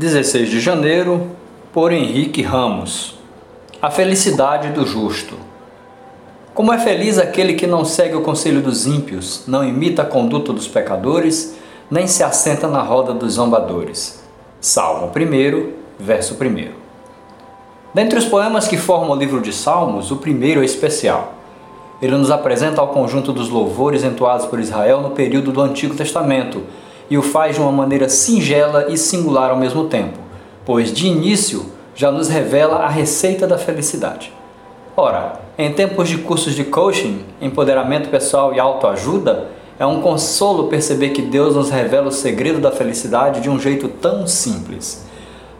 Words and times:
16 0.00 0.48
de 0.48 0.60
janeiro, 0.60 1.26
por 1.74 1.92
Henrique 1.92 2.40
Ramos. 2.40 3.18
A 3.82 3.90
felicidade 3.90 4.70
do 4.70 4.86
justo. 4.86 5.36
Como 6.54 6.72
é 6.72 6.78
feliz 6.78 7.18
aquele 7.18 7.52
que 7.52 7.66
não 7.66 7.84
segue 7.84 8.14
o 8.14 8.22
conselho 8.22 8.62
dos 8.62 8.86
ímpios, 8.86 9.42
não 9.46 9.62
imita 9.62 10.00
a 10.00 10.06
conduta 10.06 10.54
dos 10.54 10.66
pecadores, 10.66 11.54
nem 11.90 12.06
se 12.06 12.22
assenta 12.22 12.66
na 12.66 12.80
roda 12.80 13.12
dos 13.12 13.34
zombadores. 13.34 14.24
Salmo 14.58 15.12
1, 15.14 15.72
verso 15.98 16.34
1. 16.34 16.70
Dentre 17.92 18.18
os 18.18 18.24
poemas 18.24 18.66
que 18.66 18.78
formam 18.78 19.10
o 19.10 19.20
livro 19.20 19.42
de 19.42 19.52
Salmos, 19.52 20.10
o 20.10 20.16
primeiro 20.16 20.62
é 20.62 20.64
especial. 20.64 21.34
Ele 22.00 22.16
nos 22.16 22.30
apresenta 22.30 22.80
ao 22.80 22.88
conjunto 22.88 23.34
dos 23.34 23.50
louvores 23.50 24.02
entoados 24.02 24.46
por 24.46 24.60
Israel 24.60 25.02
no 25.02 25.10
período 25.10 25.52
do 25.52 25.60
Antigo 25.60 25.94
Testamento 25.94 26.62
e 27.10 27.18
o 27.18 27.22
faz 27.22 27.56
de 27.56 27.60
uma 27.60 27.72
maneira 27.72 28.08
singela 28.08 28.86
e 28.88 28.96
singular 28.96 29.50
ao 29.50 29.56
mesmo 29.56 29.88
tempo, 29.88 30.18
pois 30.64 30.92
de 30.92 31.08
início 31.08 31.66
já 31.94 32.10
nos 32.10 32.28
revela 32.28 32.76
a 32.76 32.88
receita 32.88 33.46
da 33.46 33.58
felicidade. 33.58 34.32
Ora, 34.96 35.40
em 35.58 35.72
tempos 35.72 36.08
de 36.08 36.18
cursos 36.18 36.54
de 36.54 36.64
coaching, 36.64 37.24
empoderamento 37.40 38.08
pessoal 38.08 38.54
e 38.54 38.60
autoajuda, 38.60 39.48
é 39.78 39.84
um 39.84 40.00
consolo 40.00 40.68
perceber 40.68 41.10
que 41.10 41.22
Deus 41.22 41.56
nos 41.56 41.70
revela 41.70 42.08
o 42.08 42.12
segredo 42.12 42.60
da 42.60 42.70
felicidade 42.70 43.40
de 43.40 43.50
um 43.50 43.58
jeito 43.58 43.88
tão 43.88 44.26
simples. 44.26 45.06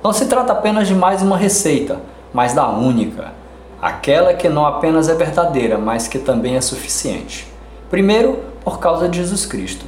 Não 0.04 0.12
se 0.12 0.26
trata 0.26 0.52
apenas 0.52 0.86
de 0.86 0.94
mais 0.94 1.22
uma 1.22 1.36
receita, 1.36 1.98
mas 2.32 2.52
da 2.52 2.68
única, 2.68 3.32
aquela 3.80 4.34
que 4.34 4.48
não 4.48 4.66
apenas 4.66 5.08
é 5.08 5.14
verdadeira, 5.14 5.78
mas 5.78 6.06
que 6.06 6.18
também 6.18 6.56
é 6.56 6.60
suficiente. 6.60 7.46
Primeiro, 7.90 8.38
por 8.62 8.78
causa 8.78 9.08
de 9.08 9.18
Jesus 9.18 9.46
Cristo. 9.46 9.84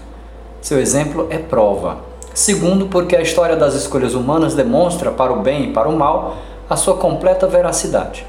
Seu 0.63 0.79
exemplo 0.79 1.27
é 1.29 1.39
prova. 1.39 1.97
Segundo, 2.33 2.87
porque 2.87 3.17
a 3.17 3.21
história 3.21 3.57
das 3.57 3.75
escolhas 3.75 4.15
humanas 4.15 4.55
demonstra, 4.55 5.11
para 5.11 5.33
o 5.33 5.43
bem 5.43 5.65
e 5.65 5.73
para 5.73 5.89
o 5.89 5.99
mal, 5.99 6.37
a 6.71 6.77
sua 6.77 6.97
completa 6.97 7.49
veracidade. 7.49 8.25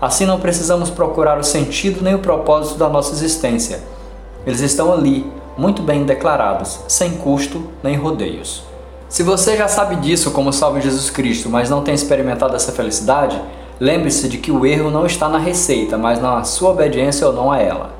Assim 0.00 0.26
não 0.26 0.40
precisamos 0.40 0.90
procurar 0.90 1.38
o 1.38 1.44
sentido 1.44 2.02
nem 2.02 2.16
o 2.16 2.18
propósito 2.18 2.76
da 2.76 2.88
nossa 2.88 3.12
existência. 3.12 3.80
Eles 4.44 4.58
estão 4.58 4.92
ali, 4.92 5.32
muito 5.56 5.80
bem 5.80 6.04
declarados, 6.04 6.80
sem 6.88 7.12
custo 7.12 7.68
nem 7.80 7.94
rodeios. 7.94 8.64
Se 9.08 9.22
você 9.22 9.56
já 9.56 9.68
sabe 9.68 9.94
disso 9.96 10.32
como 10.32 10.52
salve 10.52 10.80
Jesus 10.80 11.10
Cristo, 11.10 11.48
mas 11.48 11.70
não 11.70 11.82
tem 11.82 11.94
experimentado 11.94 12.56
essa 12.56 12.72
felicidade, 12.72 13.40
lembre-se 13.78 14.28
de 14.28 14.38
que 14.38 14.50
o 14.50 14.66
erro 14.66 14.90
não 14.90 15.06
está 15.06 15.28
na 15.28 15.38
receita, 15.38 15.96
mas 15.96 16.20
na 16.20 16.42
sua 16.42 16.70
obediência 16.70 17.24
ou 17.24 17.32
não 17.32 17.52
a 17.52 17.58
ela. 17.58 17.97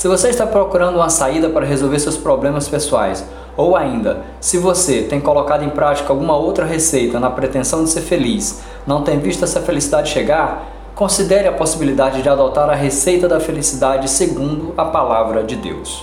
Se 0.00 0.08
você 0.08 0.30
está 0.30 0.46
procurando 0.46 0.94
uma 0.94 1.10
saída 1.10 1.50
para 1.50 1.66
resolver 1.66 1.98
seus 1.98 2.16
problemas 2.16 2.66
pessoais, 2.66 3.22
ou 3.54 3.76
ainda, 3.76 4.22
se 4.40 4.56
você 4.56 5.02
tem 5.02 5.20
colocado 5.20 5.62
em 5.62 5.68
prática 5.68 6.10
alguma 6.10 6.34
outra 6.34 6.64
receita 6.64 7.20
na 7.20 7.28
pretensão 7.28 7.84
de 7.84 7.90
ser 7.90 8.00
feliz, 8.00 8.62
não 8.86 9.02
tem 9.02 9.18
visto 9.18 9.44
essa 9.44 9.60
felicidade 9.60 10.08
chegar, 10.08 10.66
considere 10.94 11.48
a 11.48 11.52
possibilidade 11.52 12.22
de 12.22 12.30
adotar 12.30 12.70
a 12.70 12.74
receita 12.74 13.28
da 13.28 13.38
felicidade 13.38 14.08
segundo 14.08 14.72
a 14.74 14.86
palavra 14.86 15.44
de 15.44 15.56
Deus. 15.56 16.02